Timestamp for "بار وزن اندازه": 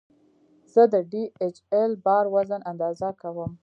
2.05-3.09